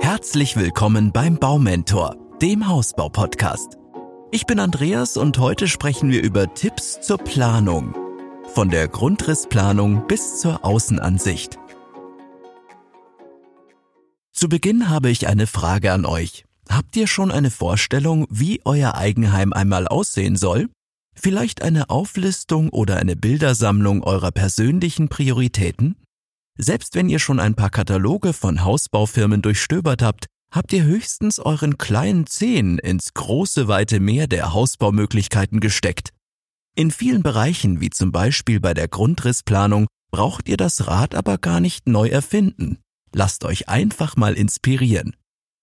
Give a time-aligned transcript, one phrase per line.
[0.00, 3.76] Herzlich willkommen beim Baumentor, dem Hausbau-Podcast.
[4.32, 7.94] Ich bin Andreas und heute sprechen wir über Tipps zur Planung.
[8.54, 11.58] Von der Grundrissplanung bis zur Außenansicht.
[14.32, 16.44] Zu Beginn habe ich eine Frage an euch.
[16.70, 20.70] Habt ihr schon eine Vorstellung, wie euer Eigenheim einmal aussehen soll?
[21.14, 25.96] Vielleicht eine Auflistung oder eine Bildersammlung eurer persönlichen Prioritäten?
[26.62, 31.78] Selbst wenn ihr schon ein paar Kataloge von Hausbaufirmen durchstöbert habt, habt ihr höchstens euren
[31.78, 36.10] kleinen Zehen ins große weite Meer der Hausbaumöglichkeiten gesteckt.
[36.76, 41.60] In vielen Bereichen, wie zum Beispiel bei der Grundrissplanung, braucht ihr das Rad aber gar
[41.60, 42.78] nicht neu erfinden.
[43.14, 45.16] Lasst euch einfach mal inspirieren.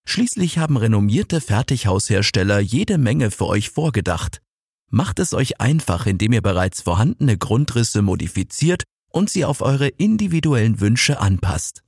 [0.07, 4.41] Schließlich haben renommierte Fertighaushersteller jede Menge für euch vorgedacht.
[4.89, 8.83] Macht es euch einfach, indem ihr bereits vorhandene Grundrisse modifiziert
[9.17, 11.81] und sie auf eure individuellen Wünsche anpasst.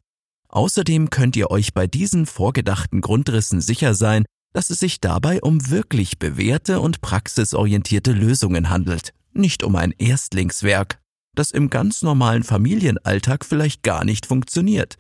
[0.48, 5.70] Außerdem könnt ihr euch bei diesen vorgedachten Grundrissen sicher sein, dass es sich dabei um
[5.70, 11.00] wirklich bewährte und praxisorientierte Lösungen handelt, nicht um ein Erstlingswerk,
[11.36, 14.98] das im ganz normalen Familienalltag vielleicht gar nicht funktioniert.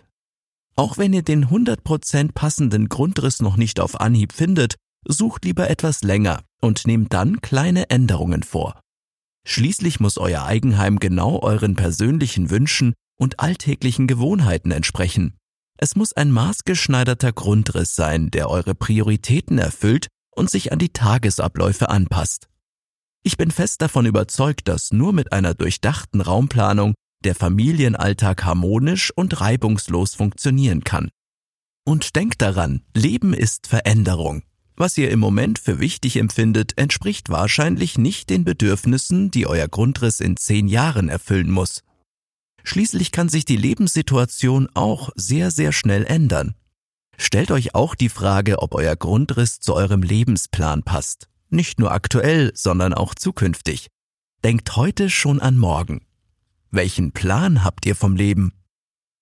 [0.75, 6.03] Auch wenn ihr den 100% passenden Grundriss noch nicht auf Anhieb findet, sucht lieber etwas
[6.03, 8.79] länger und nehmt dann kleine Änderungen vor.
[9.49, 15.39] Schließlich muss euer Eigenheim genau euren persönlichen Wünschen und alltäglichen Gewohnheiten entsprechen.
[15.75, 21.89] Es muss ein maßgeschneiderter Grundriss sein, der eure Prioritäten erfüllt und sich an die Tagesabläufe
[21.89, 22.47] anpasst.
[23.23, 29.41] Ich bin fest davon überzeugt, dass nur mit einer durchdachten Raumplanung der Familienalltag harmonisch und
[29.41, 31.09] reibungslos funktionieren kann.
[31.87, 34.43] Und denkt daran, Leben ist Veränderung.
[34.81, 40.21] Was ihr im Moment für wichtig empfindet, entspricht wahrscheinlich nicht den Bedürfnissen, die euer Grundriss
[40.21, 41.83] in zehn Jahren erfüllen muss.
[42.63, 46.55] Schließlich kann sich die Lebenssituation auch sehr, sehr schnell ändern.
[47.17, 51.27] Stellt euch auch die Frage, ob euer Grundriss zu eurem Lebensplan passt.
[51.49, 53.87] Nicht nur aktuell, sondern auch zukünftig.
[54.45, 56.05] Denkt heute schon an morgen.
[56.71, 58.53] Welchen Plan habt ihr vom Leben?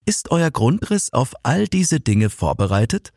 [0.05, 3.11] Ist euer Grundriss auf all diese Dinge vorbereitet?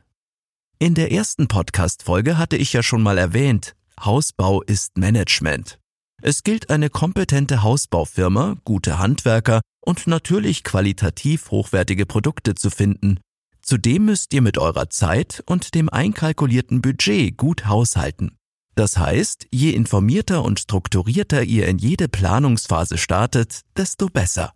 [0.82, 5.78] In der ersten Podcast-Folge hatte ich ja schon mal erwähnt, Hausbau ist Management.
[6.22, 13.20] Es gilt eine kompetente Hausbaufirma, gute Handwerker und natürlich qualitativ hochwertige Produkte zu finden.
[13.60, 18.38] Zudem müsst ihr mit eurer Zeit und dem einkalkulierten Budget gut haushalten.
[18.74, 24.54] Das heißt, je informierter und strukturierter ihr in jede Planungsphase startet, desto besser.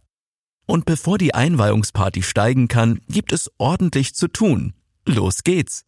[0.65, 4.73] Und bevor die Einweihungsparty steigen kann, gibt es ordentlich zu tun.
[5.05, 5.85] Los geht's!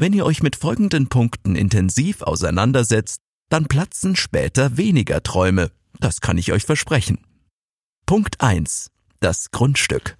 [0.00, 5.72] Wenn ihr euch mit folgenden Punkten intensiv auseinandersetzt, dann platzen später weniger Träume.
[5.98, 7.18] Das kann ich euch versprechen.
[8.06, 8.92] Punkt 1.
[9.18, 10.16] Das Grundstück.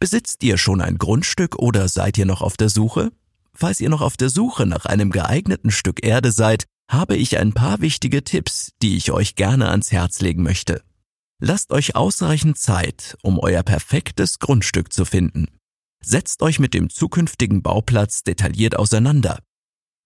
[0.00, 3.12] Besitzt ihr schon ein Grundstück oder seid ihr noch auf der Suche?
[3.52, 7.52] Falls ihr noch auf der Suche nach einem geeigneten Stück Erde seid, habe ich ein
[7.52, 10.80] paar wichtige Tipps, die ich euch gerne ans Herz legen möchte.
[11.38, 15.48] Lasst euch ausreichend Zeit, um euer perfektes Grundstück zu finden.
[16.04, 19.38] Setzt euch mit dem zukünftigen Bauplatz detailliert auseinander.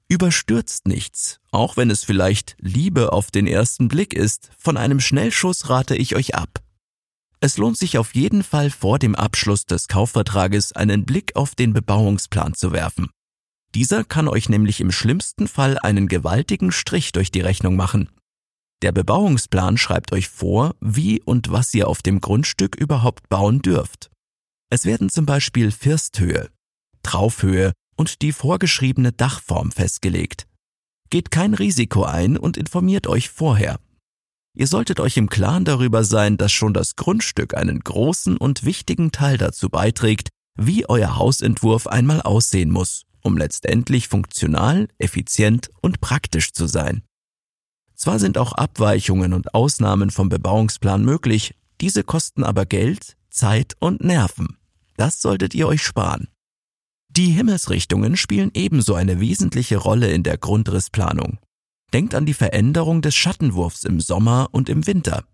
[0.09, 5.69] Überstürzt nichts, auch wenn es vielleicht Liebe auf den ersten Blick ist, von einem Schnellschuss
[5.69, 6.63] rate ich euch ab.
[7.41, 11.73] Es lohnt sich auf jeden Fall vor dem Abschluss des Kaufvertrages einen Blick auf den
[11.73, 13.11] Bebauungsplan zu werfen.
[13.75, 18.09] Dieser kann euch nämlich im schlimmsten Fall einen gewaltigen Strich durch die Rechnung machen.
[18.83, 24.11] Der Bebauungsplan schreibt euch vor, wie und was ihr auf dem Grundstück überhaupt bauen dürft.
[24.71, 26.51] Es werden zum Beispiel Firsthöhe,
[27.03, 30.47] Traufhöhe und die vorgeschriebene Dachform festgelegt.
[31.11, 33.79] Geht kein Risiko ein und informiert euch vorher.
[34.55, 39.13] Ihr solltet euch im Klaren darüber sein, dass schon das Grundstück einen großen und wichtigen
[39.13, 46.53] Teil dazu beiträgt, wie euer Hausentwurf einmal aussehen muss, um letztendlich funktional, effizient und praktisch
[46.53, 47.03] zu sein.
[47.95, 54.03] Zwar sind auch Abweichungen und Ausnahmen vom Bebauungsplan möglich, diese kosten aber Geld, Zeit und
[54.03, 54.57] Nerven.
[54.97, 56.29] Das solltet ihr euch sparen.
[57.09, 61.39] Die Himmelsrichtungen spielen ebenso eine wesentliche Rolle in der Grundrissplanung.
[61.93, 65.25] Denkt an die Veränderung des Schattenwurfs im Sommer und im Winter.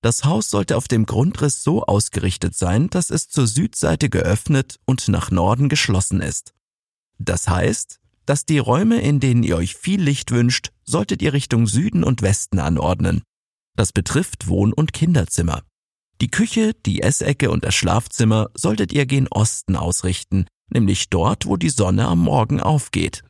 [0.00, 5.08] Das Haus sollte auf dem Grundriss so ausgerichtet sein, dass es zur Südseite geöffnet und
[5.08, 6.54] nach Norden geschlossen ist.
[7.18, 11.66] Das heißt, dass die Räume, in denen ihr euch viel Licht wünscht, solltet ihr Richtung
[11.66, 13.22] Süden und Westen anordnen.
[13.74, 15.62] Das betrifft Wohn- und Kinderzimmer.
[16.20, 21.56] Die Küche, die Essecke und das Schlafzimmer solltet ihr gen Osten ausrichten, nämlich dort, wo
[21.56, 23.22] die Sonne am Morgen aufgeht.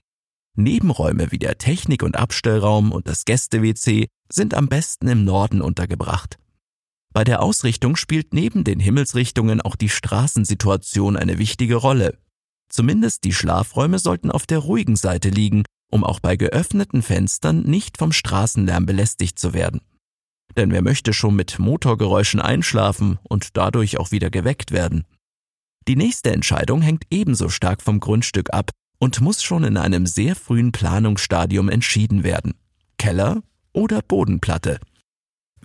[0.56, 6.38] Nebenräume wie der Technik- und Abstellraum und das Gäste-WC sind am besten im Norden untergebracht.
[7.12, 12.18] Bei der Ausrichtung spielt neben den Himmelsrichtungen auch die Straßensituation eine wichtige Rolle.
[12.70, 17.98] Zumindest die Schlafräume sollten auf der ruhigen Seite liegen, um auch bei geöffneten Fenstern nicht
[17.98, 19.80] vom Straßenlärm belästigt zu werden.
[20.56, 25.04] Denn wer möchte schon mit Motorgeräuschen einschlafen und dadurch auch wieder geweckt werden?
[25.86, 30.36] Die nächste Entscheidung hängt ebenso stark vom Grundstück ab und muss schon in einem sehr
[30.36, 32.54] frühen Planungsstadium entschieden werden.
[32.98, 33.42] Keller
[33.72, 34.80] oder Bodenplatte?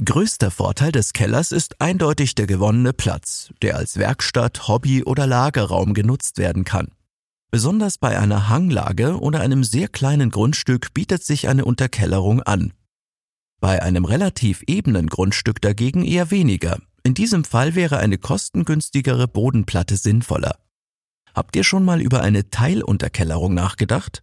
[0.04, 5.94] Größter Vorteil des Kellers ist eindeutig der gewonnene Platz, der als Werkstatt, Hobby oder Lagerraum
[5.94, 6.88] genutzt werden kann.
[7.52, 12.74] Besonders bei einer Hanglage oder einem sehr kleinen Grundstück bietet sich eine Unterkellerung an.
[13.64, 16.80] Bei einem relativ ebenen Grundstück dagegen eher weniger.
[17.04, 20.60] In diesem Fall wäre eine kostengünstigere Bodenplatte sinnvoller.
[21.34, 24.22] Habt ihr schon mal über eine Teilunterkellerung nachgedacht?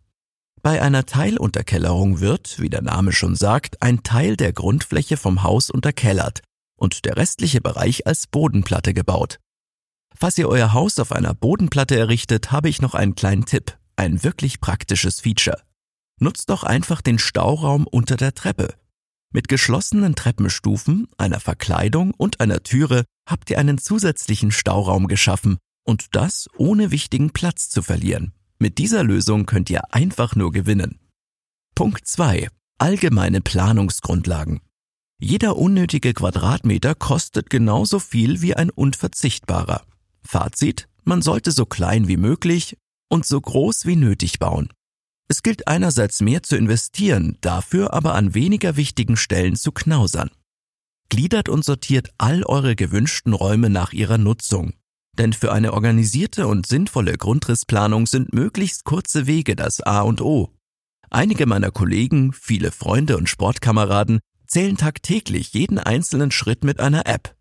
[0.60, 5.70] Bei einer Teilunterkellerung wird, wie der Name schon sagt, ein Teil der Grundfläche vom Haus
[5.70, 6.42] unterkellert
[6.76, 9.38] und der restliche Bereich als Bodenplatte gebaut.
[10.14, 14.22] Falls ihr euer Haus auf einer Bodenplatte errichtet, habe ich noch einen kleinen Tipp, ein
[14.22, 15.62] wirklich praktisches Feature.
[16.18, 18.74] Nutzt doch einfach den Stauraum unter der Treppe.
[19.32, 26.16] Mit geschlossenen Treppenstufen, einer Verkleidung und einer Türe habt ihr einen zusätzlichen Stauraum geschaffen und
[26.16, 28.32] das ohne wichtigen Platz zu verlieren.
[28.58, 30.98] Mit dieser Lösung könnt ihr einfach nur gewinnen.
[31.76, 32.48] Punkt 2.
[32.78, 34.60] Allgemeine Planungsgrundlagen.
[35.20, 39.84] Jeder unnötige Quadratmeter kostet genauso viel wie ein unverzichtbarer.
[40.22, 42.76] Fazit, man sollte so klein wie möglich
[43.08, 44.70] und so groß wie nötig bauen.
[45.30, 50.32] Es gilt einerseits mehr zu investieren, dafür aber an weniger wichtigen Stellen zu knausern.
[51.08, 54.72] Gliedert und sortiert all eure gewünschten Räume nach ihrer Nutzung.
[55.16, 60.52] Denn für eine organisierte und sinnvolle Grundrissplanung sind möglichst kurze Wege das A und O.
[61.10, 64.18] Einige meiner Kollegen, viele Freunde und Sportkameraden
[64.48, 67.36] zählen tagtäglich jeden einzelnen Schritt mit einer App.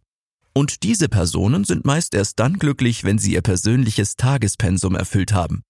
[0.54, 5.64] Und diese Personen sind meist erst dann glücklich, wenn sie ihr persönliches Tagespensum erfüllt haben.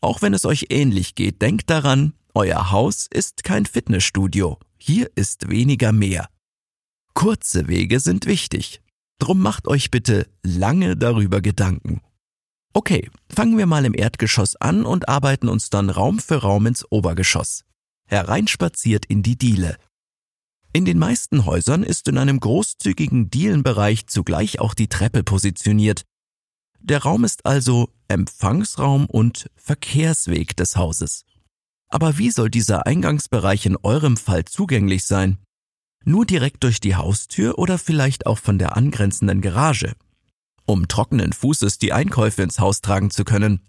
[0.00, 4.58] Auch wenn es euch ähnlich geht, denkt daran, euer Haus ist kein Fitnessstudio.
[4.76, 6.28] Hier ist weniger mehr.
[7.14, 8.82] Kurze Wege sind wichtig.
[9.18, 12.02] Drum macht euch bitte lange darüber Gedanken.
[12.74, 16.84] Okay, fangen wir mal im Erdgeschoss an und arbeiten uns dann Raum für Raum ins
[16.90, 17.64] Obergeschoss.
[18.06, 19.78] Hereinspaziert in die Diele.
[20.74, 26.02] In den meisten Häusern ist in einem großzügigen Dielenbereich zugleich auch die Treppe positioniert.
[26.88, 31.24] Der Raum ist also Empfangsraum und Verkehrsweg des Hauses.
[31.88, 35.38] Aber wie soll dieser Eingangsbereich in eurem Fall zugänglich sein?
[36.04, 39.96] Nur direkt durch die Haustür oder vielleicht auch von der angrenzenden Garage.
[40.64, 43.66] Um trockenen Fußes die Einkäufe ins Haus tragen zu können.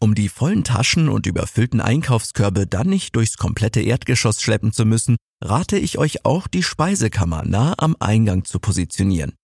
[0.00, 5.18] Um die vollen Taschen und überfüllten Einkaufskörbe dann nicht durchs komplette Erdgeschoss schleppen zu müssen,
[5.40, 9.34] rate ich euch auch, die Speisekammer nah am Eingang zu positionieren.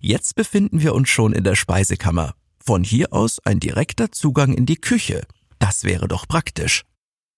[0.00, 2.36] Jetzt befinden wir uns schon in der Speisekammer.
[2.66, 5.26] Von hier aus ein direkter Zugang in die Küche.
[5.58, 6.84] Das wäre doch praktisch.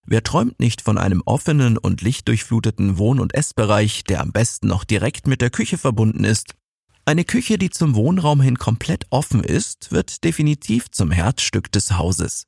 [0.07, 4.85] Wer träumt nicht von einem offenen und lichtdurchfluteten Wohn- und Essbereich, der am besten noch
[4.85, 6.55] direkt mit der Küche verbunden ist?
[7.07, 12.47] Eine Küche, die zum Wohnraum hin komplett offen ist, wird definitiv zum Herzstück des Hauses.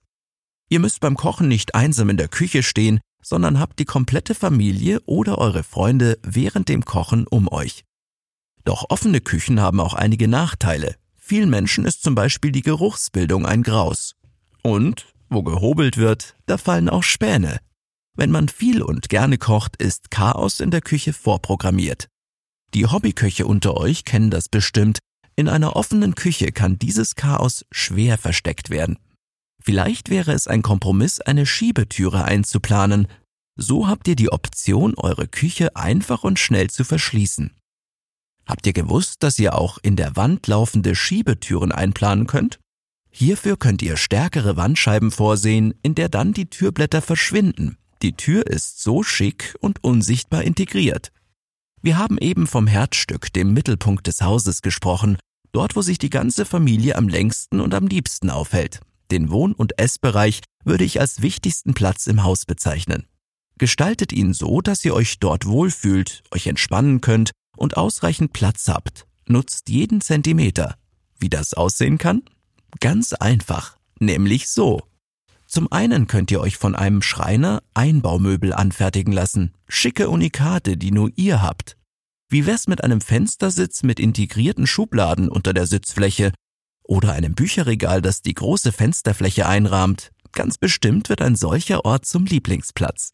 [0.69, 5.01] Ihr müsst beim Kochen nicht einsam in der Küche stehen, sondern habt die komplette Familie
[5.05, 7.83] oder eure Freunde während dem Kochen um euch.
[8.63, 10.95] Doch offene Küchen haben auch einige Nachteile.
[11.29, 14.15] Vielen Menschen ist zum Beispiel die Geruchsbildung ein Graus.
[14.63, 17.59] Und wo gehobelt wird, da fallen auch Späne.
[18.17, 22.09] Wenn man viel und gerne kocht, ist Chaos in der Küche vorprogrammiert.
[22.73, 25.01] Die Hobbyköche unter euch kennen das bestimmt.
[25.37, 28.99] In einer offenen Küche kann dieses Chaos schwer versteckt werden.
[29.63, 33.07] Vielleicht wäre es ein Kompromiss, eine Schiebetüre einzuplanen.
[33.55, 37.53] So habt ihr die Option, eure Küche einfach und schnell zu verschließen.
[38.49, 42.59] Habt ihr gewusst, dass ihr auch in der Wand laufende Schiebetüren einplanen könnt?
[43.11, 47.77] Hierfür könnt ihr stärkere Wandscheiben vorsehen, in der dann die Türblätter verschwinden.
[48.01, 51.13] Die Tür ist so schick und unsichtbar integriert.
[51.83, 55.19] Wir haben eben vom Herzstück, dem Mittelpunkt des Hauses gesprochen,
[55.53, 58.81] dort wo sich die ganze Familie am längsten und am liebsten aufhält.
[59.11, 63.05] Den Wohn- und Essbereich würde ich als wichtigsten Platz im Haus bezeichnen.
[63.59, 69.07] Gestaltet ihn so, dass ihr euch dort wohlfühlt, euch entspannen könnt und ausreichend Platz habt.
[69.27, 70.77] Nutzt jeden Zentimeter.
[71.19, 72.23] Wie das aussehen kann?
[72.81, 74.83] Ganz einfach, nämlich so.
[75.47, 81.11] Zum einen könnt ihr euch von einem Schreiner Einbaumöbel anfertigen lassen, schicke Unikate, die nur
[81.17, 81.77] ihr habt.
[82.29, 86.33] Wie wär's mit einem Fenstersitz mit integrierten Schubladen unter der Sitzfläche
[86.83, 90.13] oder einem Bücherregal, das die große Fensterfläche einrahmt?
[90.33, 93.13] Ganz bestimmt wird ein solcher Ort zum Lieblingsplatz.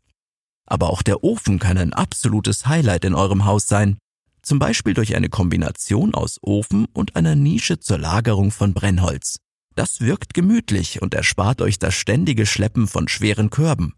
[0.66, 3.98] Aber auch der Ofen kann ein absolutes Highlight in eurem Haus sein.
[4.44, 9.38] Zum Beispiel durch eine Kombination aus Ofen und einer Nische zur Lagerung von Brennholz.
[9.74, 13.94] Das wirkt gemütlich und erspart euch das ständige Schleppen von schweren Körben.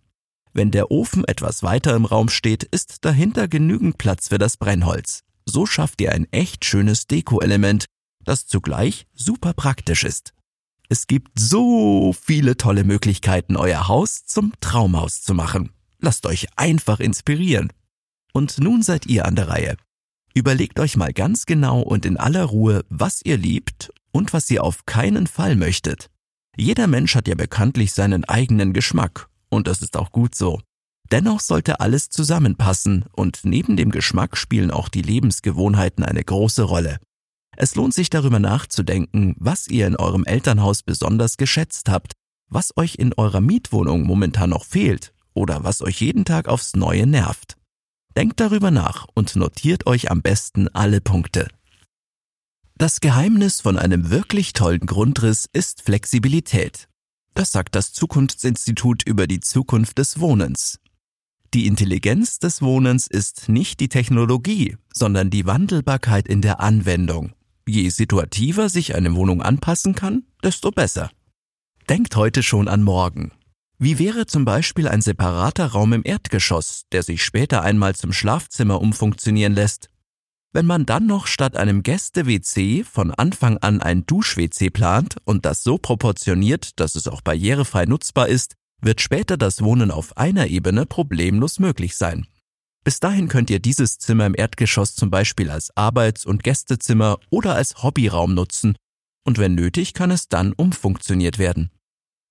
[0.52, 5.24] Wenn der Ofen etwas weiter im Raum steht, ist dahinter genügend Platz für das Brennholz.
[5.44, 7.84] So schafft ihr ein echt schönes Deko-Element,
[8.24, 10.32] das zugleich super praktisch ist.
[10.88, 15.72] Es gibt so viele tolle Möglichkeiten, euer Haus zum Traumhaus zu machen.
[15.98, 17.72] Lasst euch einfach inspirieren.
[18.32, 19.76] Und nun seid ihr an der Reihe.
[20.36, 24.64] Überlegt euch mal ganz genau und in aller Ruhe, was ihr liebt und was ihr
[24.64, 26.10] auf keinen Fall möchtet.
[26.58, 30.60] Jeder Mensch hat ja bekanntlich seinen eigenen Geschmack und das ist auch gut so.
[31.10, 36.98] Dennoch sollte alles zusammenpassen und neben dem Geschmack spielen auch die Lebensgewohnheiten eine große Rolle.
[37.56, 42.12] Es lohnt sich darüber nachzudenken, was ihr in eurem Elternhaus besonders geschätzt habt,
[42.50, 47.06] was euch in eurer Mietwohnung momentan noch fehlt oder was euch jeden Tag aufs Neue
[47.06, 47.55] nervt.
[48.16, 51.48] Denkt darüber nach und notiert euch am besten alle Punkte.
[52.78, 56.88] Das Geheimnis von einem wirklich tollen Grundriss ist Flexibilität.
[57.34, 60.80] Das sagt das Zukunftsinstitut über die Zukunft des Wohnens.
[61.52, 67.32] Die Intelligenz des Wohnens ist nicht die Technologie, sondern die Wandelbarkeit in der Anwendung.
[67.68, 71.10] Je situativer sich eine Wohnung anpassen kann, desto besser.
[71.88, 73.32] Denkt heute schon an morgen.
[73.78, 78.80] Wie wäre zum Beispiel ein separater Raum im Erdgeschoss, der sich später einmal zum Schlafzimmer
[78.80, 79.90] umfunktionieren lässt?
[80.52, 85.62] Wenn man dann noch statt einem Gäste-WC von Anfang an ein Dusch-WC plant und das
[85.62, 90.86] so proportioniert, dass es auch barrierefrei nutzbar ist, wird später das Wohnen auf einer Ebene
[90.86, 92.26] problemlos möglich sein.
[92.82, 97.54] Bis dahin könnt ihr dieses Zimmer im Erdgeschoss zum Beispiel als Arbeits- und Gästezimmer oder
[97.54, 98.76] als Hobbyraum nutzen
[99.24, 101.70] und wenn nötig kann es dann umfunktioniert werden.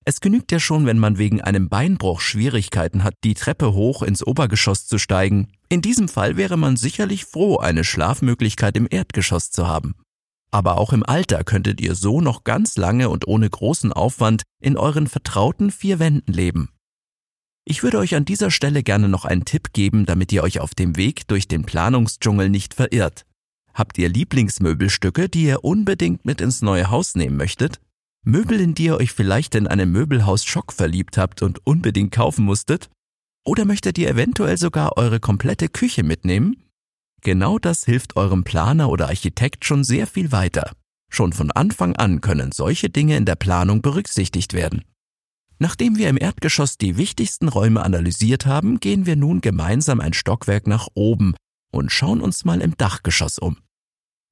[0.08, 4.24] Es genügt ja schon, wenn man wegen einem Beinbruch Schwierigkeiten hat, die Treppe hoch ins
[4.24, 5.48] Obergeschoss zu steigen.
[5.68, 9.96] In diesem Fall wäre man sicherlich froh, eine Schlafmöglichkeit im Erdgeschoss zu haben.
[10.52, 14.76] Aber auch im Alter könntet ihr so noch ganz lange und ohne großen Aufwand in
[14.76, 16.70] euren vertrauten vier Wänden leben.
[17.64, 20.76] Ich würde euch an dieser Stelle gerne noch einen Tipp geben, damit ihr euch auf
[20.76, 23.26] dem Weg durch den Planungsdschungel nicht verirrt.
[23.74, 27.80] Habt ihr Lieblingsmöbelstücke, die ihr unbedingt mit ins neue Haus nehmen möchtet?
[28.28, 32.44] Möbel, in die ihr euch vielleicht in einem Möbelhaus Schock verliebt habt und unbedingt kaufen
[32.44, 32.90] musstet?
[33.44, 36.64] Oder möchtet ihr eventuell sogar eure komplette Küche mitnehmen?
[37.22, 40.72] Genau das hilft eurem Planer oder Architekt schon sehr viel weiter.
[41.08, 44.82] Schon von Anfang an können solche Dinge in der Planung berücksichtigt werden.
[45.60, 50.66] Nachdem wir im Erdgeschoss die wichtigsten Räume analysiert haben, gehen wir nun gemeinsam ein Stockwerk
[50.66, 51.36] nach oben
[51.70, 53.58] und schauen uns mal im Dachgeschoss um.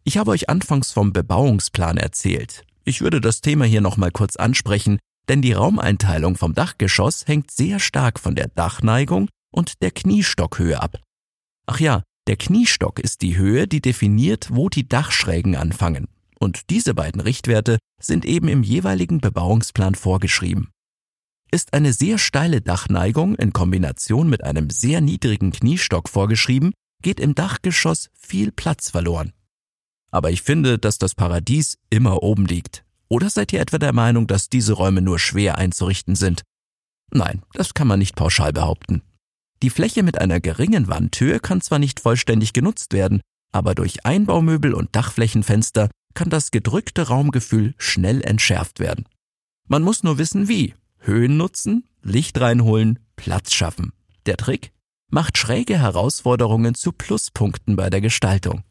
[0.03, 2.65] Ich habe euch anfangs vom Bebauungsplan erzählt.
[2.85, 4.99] Ich würde das Thema hier nochmal kurz ansprechen,
[5.29, 11.01] denn die Raumeinteilung vom Dachgeschoss hängt sehr stark von der Dachneigung und der Kniestockhöhe ab.
[11.67, 16.09] Ach ja, der Kniestock ist die Höhe, die definiert, wo die Dachschrägen anfangen.
[16.39, 20.71] Und diese beiden Richtwerte sind eben im jeweiligen Bebauungsplan vorgeschrieben.
[21.51, 26.73] Ist eine sehr steile Dachneigung in Kombination mit einem sehr niedrigen Kniestock vorgeschrieben,
[27.03, 29.33] geht im Dachgeschoss viel Platz verloren.
[30.15, 32.85] Aber ich finde, dass das Paradies immer oben liegt.
[33.09, 36.43] Oder seid ihr etwa der Meinung, dass diese Räume nur schwer einzurichten sind?
[37.11, 39.03] Nein, das kann man nicht pauschal behaupten.
[39.61, 44.73] Die Fläche mit einer geringen Wandhöhe kann zwar nicht vollständig genutzt werden, aber durch Einbaumöbel
[44.73, 49.07] und Dachflächenfenster kann das gedrückte Raumgefühl schnell entschärft werden.
[49.67, 50.75] Man muss nur wissen, wie.
[50.99, 53.93] Höhen nutzen, Licht reinholen, Platz schaffen.
[54.27, 54.71] Der Trick?
[55.11, 58.63] Macht schräge Herausforderungen zu Pluspunkten bei der Gestaltung.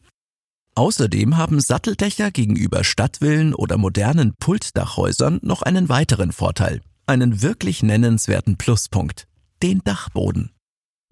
[0.76, 8.56] Außerdem haben Satteldächer gegenüber Stadtvillen oder modernen Pultdachhäusern noch einen weiteren Vorteil, einen wirklich nennenswerten
[8.56, 9.28] Pluspunkt,
[9.62, 10.50] den Dachboden.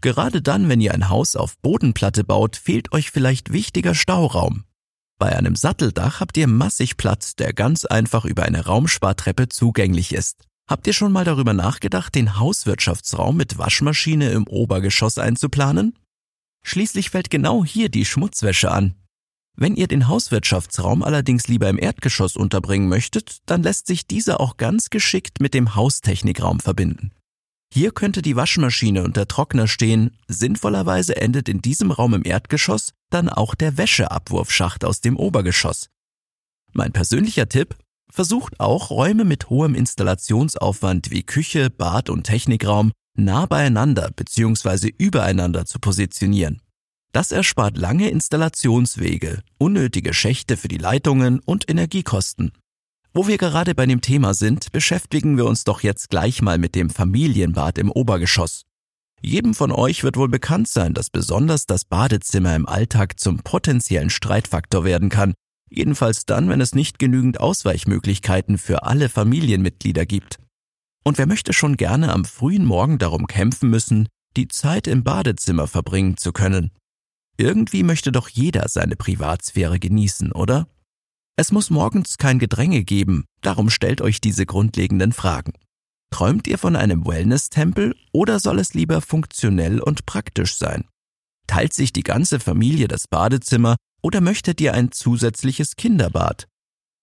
[0.01, 4.65] Gerade dann, wenn ihr ein Haus auf Bodenplatte baut, fehlt euch vielleicht wichtiger Stauraum.
[5.21, 10.43] Bei einem Satteldach habt ihr massig Platz, der ganz einfach über eine Raumspartreppe zugänglich ist.
[10.69, 15.97] Habt ihr schon mal darüber nachgedacht, den Hauswirtschaftsraum mit Waschmaschine im Obergeschoss einzuplanen?
[16.65, 18.97] Schließlich fällt genau hier die Schmutzwäsche an.
[19.55, 24.57] Wenn ihr den Hauswirtschaftsraum allerdings lieber im Erdgeschoss unterbringen möchtet, dann lässt sich dieser auch
[24.57, 27.13] ganz geschickt mit dem Haustechnikraum verbinden.
[27.73, 32.93] Hier könnte die Waschmaschine und der Trockner stehen, sinnvollerweise endet in diesem Raum im Erdgeschoss
[33.11, 35.89] dann auch der Wäscheabwurfschacht aus dem Obergeschoss.
[36.73, 37.77] Mein persönlicher Tipp,
[38.13, 44.93] versucht auch Räume mit hohem Installationsaufwand wie Küche, Bad und Technikraum nah beieinander bzw.
[44.99, 46.61] übereinander zu positionieren.
[47.13, 52.53] Das erspart lange Installationswege, unnötige Schächte für die Leitungen und Energiekosten.
[53.13, 56.75] Wo wir gerade bei dem Thema sind, beschäftigen wir uns doch jetzt gleich mal mit
[56.75, 58.63] dem Familienbad im Obergeschoss.
[59.21, 64.09] Jedem von euch wird wohl bekannt sein, dass besonders das Badezimmer im Alltag zum potenziellen
[64.09, 65.35] Streitfaktor werden kann.
[65.69, 70.39] Jedenfalls dann, wenn es nicht genügend Ausweichmöglichkeiten für alle Familienmitglieder gibt.
[71.05, 75.67] Und wer möchte schon gerne am frühen Morgen darum kämpfen müssen, die Zeit im Badezimmer
[75.67, 76.71] verbringen zu können?
[77.37, 80.69] Irgendwie möchte doch jeder seine Privatsphäre genießen, oder?
[81.37, 85.53] Es muss morgens kein Gedränge geben, darum stellt euch diese grundlegenden Fragen.
[86.11, 90.85] Träumt ihr von einem Wellness-Tempel oder soll es lieber funktionell und praktisch sein?
[91.47, 96.49] Teilt sich die ganze Familie das Badezimmer oder möchtet ihr ein zusätzliches Kinderbad?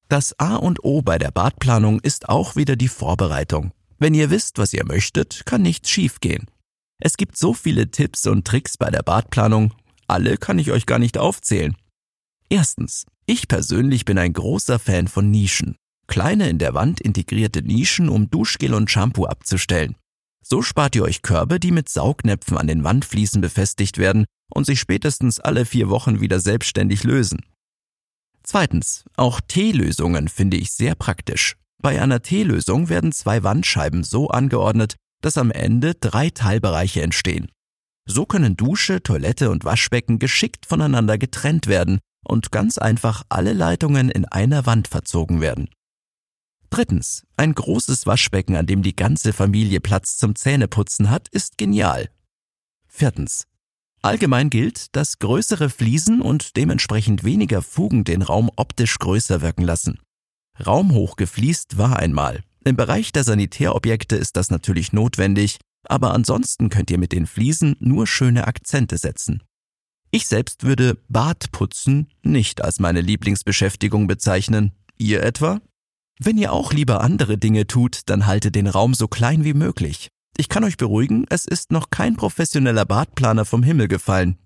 [0.10, 3.72] Das A und O bei der Badplanung ist auch wieder die Vorbereitung.
[3.98, 6.46] Wenn ihr wisst, was ihr möchtet, kann nichts schiefgehen.
[7.00, 9.74] Es gibt so viele Tipps und Tricks bei der Badplanung,
[10.10, 11.76] alle kann ich euch gar nicht aufzählen.
[12.50, 15.76] Erstens, ich persönlich bin ein großer Fan von Nischen.
[16.08, 19.96] Kleine in der Wand integrierte Nischen, um Duschgel und Shampoo abzustellen.
[20.42, 24.80] So spart ihr euch Körbe, die mit Saugnäpfen an den Wandfliesen befestigt werden und sich
[24.80, 27.46] spätestens alle vier Wochen wieder selbstständig lösen.
[28.42, 31.56] Zweitens, auch Teelösungen finde ich sehr praktisch.
[31.82, 37.52] Bei einer Teelösung werden zwei Wandscheiben so angeordnet, dass am Ende drei Teilbereiche entstehen.
[38.12, 44.10] So können Dusche, Toilette und Waschbecken geschickt voneinander getrennt werden und ganz einfach alle Leitungen
[44.10, 45.70] in einer Wand verzogen werden.
[46.72, 52.10] Drittens, ein großes Waschbecken, an dem die ganze Familie Platz zum Zähneputzen hat, ist genial.
[52.88, 53.46] Viertens,
[54.02, 60.00] allgemein gilt, dass größere Fliesen und dementsprechend weniger Fugen den Raum optisch größer wirken lassen.
[60.66, 62.42] Raumhoch gefliest war einmal.
[62.66, 67.76] Im Bereich der Sanitärobjekte ist das natürlich notwendig, aber ansonsten könnt ihr mit den Fliesen
[67.80, 69.44] nur schöne Akzente setzen.
[70.12, 74.72] Ich selbst würde Badputzen nicht als meine Lieblingsbeschäftigung bezeichnen.
[74.98, 75.62] Ihr etwa?
[76.20, 80.10] Wenn ihr auch lieber andere Dinge tut, dann haltet den Raum so klein wie möglich.
[80.38, 84.38] Ich kann euch beruhigen, es ist noch kein professioneller Badplaner vom Himmel gefallen.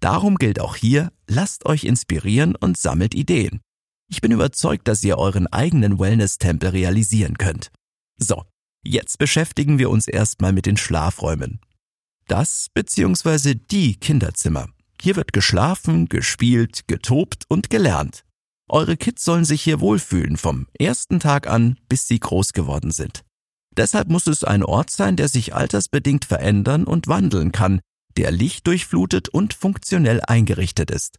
[0.00, 3.60] Darum gilt auch hier, lasst euch inspirieren und sammelt Ideen.
[4.10, 7.70] Ich bin überzeugt, dass ihr euren eigenen Wellness-Tempel realisieren könnt.
[8.18, 8.44] So,
[8.84, 11.60] jetzt beschäftigen wir uns erstmal mit den Schlafräumen.
[12.26, 13.54] Das bzw.
[13.54, 14.68] die Kinderzimmer.
[15.00, 18.24] Hier wird geschlafen, gespielt, getobt und gelernt.
[18.68, 23.24] Eure Kids sollen sich hier wohlfühlen vom ersten Tag an, bis sie groß geworden sind.
[23.76, 27.80] Deshalb muss es ein Ort sein, der sich altersbedingt verändern und wandeln kann,
[28.16, 31.18] der lichtdurchflutet und funktionell eingerichtet ist.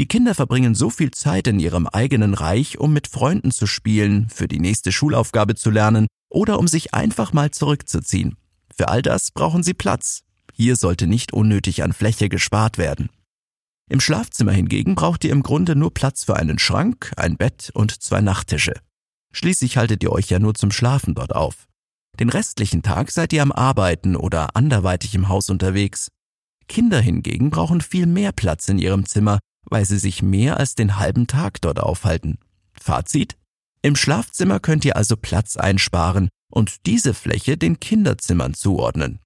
[0.00, 4.28] Die Kinder verbringen so viel Zeit in ihrem eigenen Reich, um mit Freunden zu spielen,
[4.28, 8.36] für die nächste Schulaufgabe zu lernen oder um sich einfach mal zurückzuziehen.
[8.76, 10.22] Für all das brauchen sie Platz.
[10.52, 13.10] Hier sollte nicht unnötig an Fläche gespart werden.
[13.90, 18.02] Im Schlafzimmer hingegen braucht ihr im Grunde nur Platz für einen Schrank, ein Bett und
[18.02, 18.74] zwei Nachttische.
[19.32, 21.66] Schließlich haltet ihr euch ja nur zum Schlafen dort auf.
[22.20, 26.08] Den restlichen Tag seid ihr am Arbeiten oder anderweitig im Haus unterwegs.
[26.68, 29.38] Kinder hingegen brauchen viel mehr Platz in ihrem Zimmer,
[29.70, 32.38] weil sie sich mehr als den halben Tag dort aufhalten.
[32.80, 33.36] Fazit?
[33.82, 39.20] Im Schlafzimmer könnt ihr also Platz einsparen und diese Fläche den Kinderzimmern zuordnen.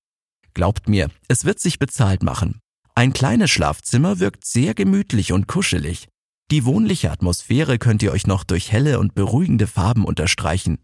[0.54, 2.60] Glaubt mir, es wird sich bezahlt machen.
[2.94, 6.08] Ein kleines Schlafzimmer wirkt sehr gemütlich und kuschelig.
[6.50, 10.78] Die wohnliche Atmosphäre könnt ihr euch noch durch helle und beruhigende Farben unterstreichen.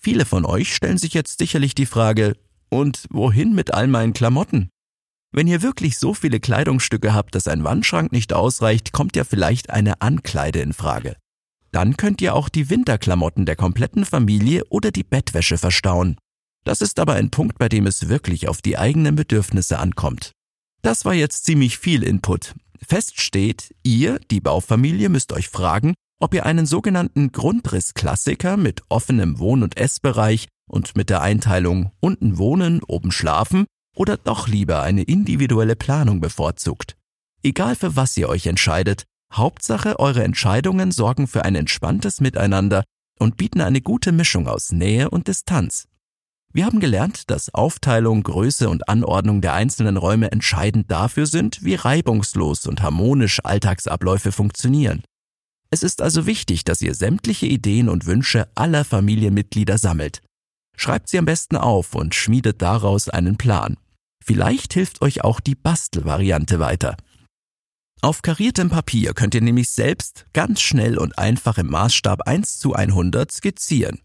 [0.00, 2.36] Viele von euch stellen sich jetzt sicherlich die Frage,
[2.68, 4.68] und wohin mit all meinen Klamotten?
[5.36, 9.68] Wenn ihr wirklich so viele Kleidungsstücke habt, dass ein Wandschrank nicht ausreicht, kommt ja vielleicht
[9.68, 11.14] eine Ankleide in Frage.
[11.72, 16.16] Dann könnt ihr auch die Winterklamotten der kompletten Familie oder die Bettwäsche verstauen.
[16.64, 20.32] Das ist aber ein Punkt, bei dem es wirklich auf die eigenen Bedürfnisse ankommt.
[20.80, 22.54] Das war jetzt ziemlich viel Input.
[22.88, 29.38] Fest steht, ihr, die Baufamilie, müsst euch fragen, ob ihr einen sogenannten Grundrissklassiker mit offenem
[29.38, 35.02] Wohn- und Essbereich und mit der Einteilung unten wohnen, oben schlafen oder doch lieber eine
[35.02, 36.96] individuelle Planung bevorzugt.
[37.42, 42.84] Egal für was ihr euch entscheidet, Hauptsache eure Entscheidungen sorgen für ein entspanntes Miteinander
[43.18, 45.88] und bieten eine gute Mischung aus Nähe und Distanz.
[46.52, 51.74] Wir haben gelernt, dass Aufteilung, Größe und Anordnung der einzelnen Räume entscheidend dafür sind, wie
[51.74, 55.02] reibungslos und harmonisch Alltagsabläufe funktionieren.
[55.70, 60.22] Es ist also wichtig, dass ihr sämtliche Ideen und Wünsche aller Familienmitglieder sammelt.
[60.76, 63.76] Schreibt sie am besten auf und schmiedet daraus einen Plan.
[64.26, 66.96] Vielleicht hilft euch auch die Bastelvariante weiter.
[68.02, 72.74] Auf kariertem Papier könnt ihr nämlich selbst ganz schnell und einfach im Maßstab 1 zu
[72.74, 74.00] 100 skizzieren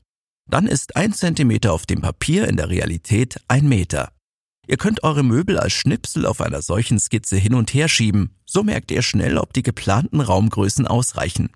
[0.52, 4.12] dann ist ein Zentimeter auf dem Papier in der Realität ein Meter.
[4.68, 8.62] Ihr könnt eure Möbel als Schnipsel auf einer solchen Skizze hin und her schieben, so
[8.62, 11.52] merkt ihr schnell, ob die geplanten Raumgrößen ausreichen.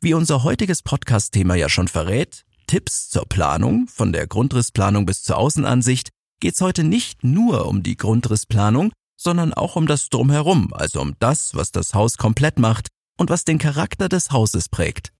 [0.00, 5.36] Wie unser heutiges Podcast-Thema ja schon verrät, Tipps zur Planung, von der Grundrissplanung bis zur
[5.36, 11.14] Außenansicht, geht's heute nicht nur um die Grundrissplanung, sondern auch um das Drumherum, also um
[11.18, 15.12] das, was das Haus komplett macht, und was den Charakter des Hauses prägt.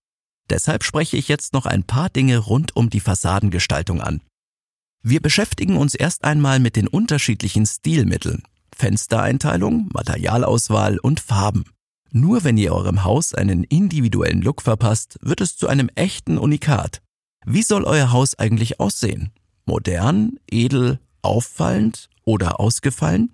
[0.51, 4.21] Deshalb spreche ich jetzt noch ein paar Dinge rund um die Fassadengestaltung an.
[5.03, 8.43] Wir beschäftigen uns erst einmal mit den unterschiedlichen Stilmitteln,
[8.75, 11.65] Fenstereinteilung, Materialauswahl und Farben.
[12.11, 17.03] Nur wenn ihr eurem Haus einen individuellen Look verpasst, wird es zu einem echten Unikat.
[17.45, 19.33] Wie soll euer Haus eigentlich aussehen?
[19.65, 23.33] Modern, edel, auffallend oder ausgefallen?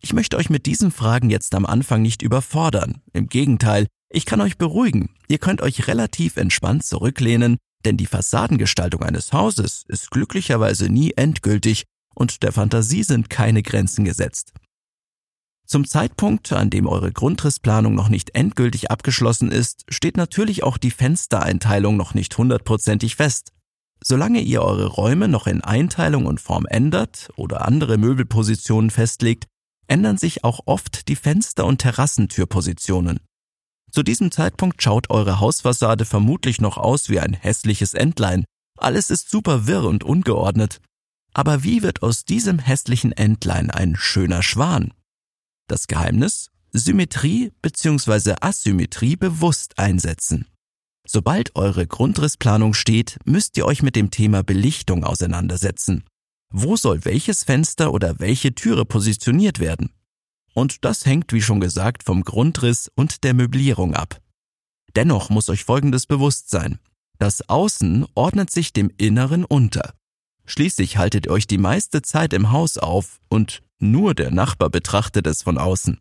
[0.00, 3.02] Ich möchte euch mit diesen Fragen jetzt am Anfang nicht überfordern.
[3.12, 5.10] Im Gegenteil, ich kann euch beruhigen.
[5.28, 11.84] Ihr könnt euch relativ entspannt zurücklehnen, denn die Fassadengestaltung eines Hauses ist glücklicherweise nie endgültig
[12.14, 14.52] und der Fantasie sind keine Grenzen gesetzt.
[15.66, 20.90] Zum Zeitpunkt, an dem eure Grundrissplanung noch nicht endgültig abgeschlossen ist, steht natürlich auch die
[20.90, 23.52] Fenstereinteilung noch nicht hundertprozentig fest.
[24.04, 29.46] Solange ihr eure Räume noch in Einteilung und Form ändert oder andere Möbelpositionen festlegt,
[29.86, 33.20] ändern sich auch oft die Fenster- und Terrassentürpositionen.
[33.90, 38.44] Zu diesem Zeitpunkt schaut eure Hausfassade vermutlich noch aus wie ein hässliches Entlein.
[38.78, 40.80] Alles ist super wirr und ungeordnet.
[41.34, 44.92] Aber wie wird aus diesem hässlichen Entlein ein schöner Schwan?
[45.68, 46.50] Das Geheimnis?
[46.72, 48.36] Symmetrie bzw.
[48.40, 50.46] Asymmetrie bewusst einsetzen.
[51.14, 56.04] Sobald eure Grundrissplanung steht, müsst ihr euch mit dem Thema Belichtung auseinandersetzen.
[56.48, 59.92] Wo soll welches Fenster oder welche Türe positioniert werden?
[60.54, 64.22] Und das hängt, wie schon gesagt, vom Grundriss und der Möblierung ab.
[64.96, 66.78] Dennoch muss euch Folgendes bewusst sein.
[67.18, 69.92] Das Außen ordnet sich dem Inneren unter.
[70.46, 75.26] Schließlich haltet ihr euch die meiste Zeit im Haus auf und nur der Nachbar betrachtet
[75.26, 76.00] es von außen.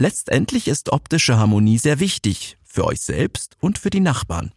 [0.00, 4.52] Letztendlich ist optische Harmonie sehr wichtig, für euch selbst und für die Nachbarn.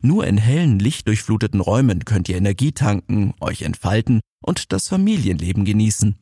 [0.00, 6.16] Nur in hellen, lichtdurchfluteten Räumen könnt ihr Energie tanken, euch entfalten und das Familienleben genießen.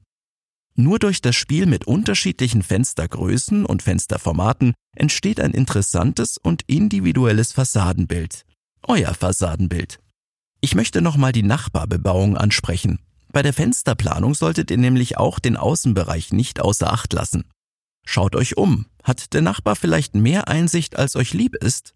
[0.74, 8.46] Nur durch das Spiel mit unterschiedlichen Fenstergrößen und Fensterformaten entsteht ein interessantes und individuelles Fassadenbild.
[8.82, 10.00] Euer Fassadenbild.
[10.62, 13.00] Ich möchte nochmal die Nachbarbebauung ansprechen.
[13.32, 17.44] Bei der Fensterplanung solltet ihr nämlich auch den Außenbereich nicht außer Acht lassen.
[18.06, 18.86] Schaut euch um.
[19.04, 21.94] Hat der Nachbar vielleicht mehr Einsicht, als euch lieb ist?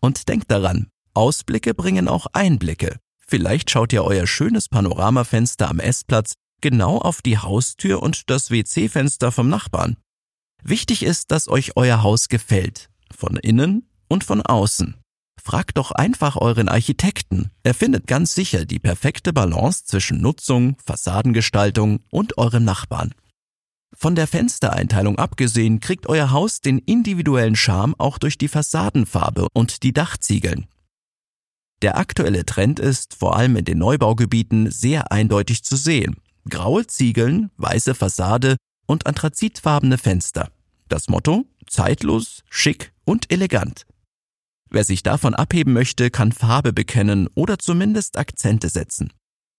[0.00, 2.98] Und denkt daran, Ausblicke bringen auch Einblicke.
[3.26, 9.32] Vielleicht schaut ihr euer schönes Panoramafenster am Essplatz genau auf die Haustür und das WC-Fenster
[9.32, 9.96] vom Nachbarn.
[10.62, 12.90] Wichtig ist, dass euch euer Haus gefällt.
[13.14, 14.96] Von innen und von außen.
[15.42, 17.50] Fragt doch einfach euren Architekten.
[17.62, 23.14] Er findet ganz sicher die perfekte Balance zwischen Nutzung, Fassadengestaltung und eurem Nachbarn.
[23.96, 29.82] Von der Fenstereinteilung abgesehen kriegt euer Haus den individuellen Charme auch durch die Fassadenfarbe und
[29.82, 30.66] die Dachziegeln.
[31.82, 36.16] Der aktuelle Trend ist, vor allem in den Neubaugebieten, sehr eindeutig zu sehen.
[36.48, 40.50] Graue Ziegeln, weiße Fassade und anthrazitfarbene Fenster.
[40.88, 41.46] Das Motto?
[41.66, 43.86] Zeitlos, schick und elegant.
[44.70, 49.12] Wer sich davon abheben möchte, kann Farbe bekennen oder zumindest Akzente setzen.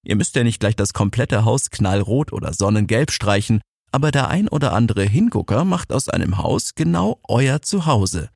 [0.04, 3.62] Ihr müsst ja nicht gleich das komplette Haus knallrot oder sonnengelb streichen,
[3.96, 8.30] aber der ein oder andere Hingucker macht aus einem Haus genau euer Zuhause.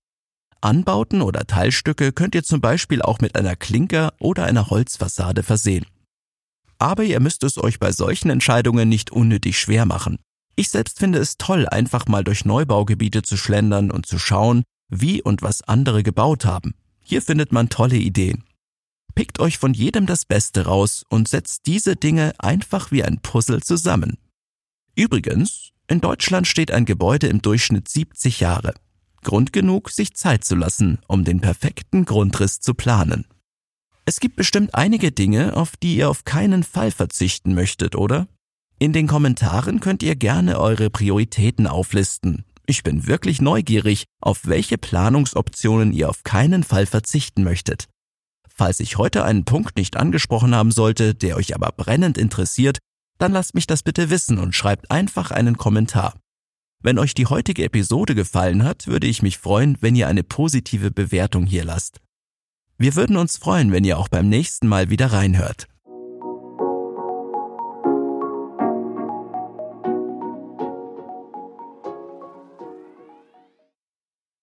[0.61, 5.85] Anbauten oder Teilstücke könnt ihr zum Beispiel auch mit einer Klinker oder einer Holzfassade versehen.
[6.77, 10.19] Aber ihr müsst es euch bei solchen Entscheidungen nicht unnötig schwer machen.
[10.55, 15.21] Ich selbst finde es toll, einfach mal durch Neubaugebiete zu schlendern und zu schauen, wie
[15.21, 16.73] und was andere gebaut haben.
[17.01, 18.45] Hier findet man tolle Ideen.
[19.13, 23.61] Pickt euch von jedem das Beste raus und setzt diese Dinge einfach wie ein Puzzle
[23.61, 24.17] zusammen.
[24.95, 28.73] Übrigens, in Deutschland steht ein Gebäude im Durchschnitt 70 Jahre.
[29.23, 33.25] Grund genug, sich Zeit zu lassen, um den perfekten Grundriss zu planen.
[34.05, 38.27] Es gibt bestimmt einige Dinge, auf die ihr auf keinen Fall verzichten möchtet, oder?
[38.79, 44.77] In den Kommentaren könnt ihr gerne eure Prioritäten auflisten ich bin wirklich neugierig, auf welche
[44.77, 47.85] Planungsoptionen ihr auf keinen Fall verzichten möchtet.
[48.47, 52.77] Falls ich heute einen Punkt nicht angesprochen haben sollte, der euch aber brennend interessiert,
[53.19, 56.19] dann lasst mich das bitte wissen und schreibt einfach einen Kommentar.
[56.81, 60.91] Wenn euch die heutige Episode gefallen hat, würde ich mich freuen, wenn ihr eine positive
[60.91, 61.99] Bewertung hier lasst.
[62.77, 65.67] Wir würden uns freuen, wenn ihr auch beim nächsten Mal wieder reinhört.